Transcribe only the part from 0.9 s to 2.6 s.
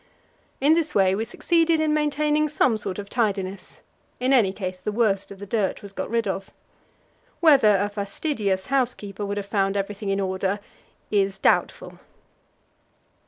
way we succeeded in maintaining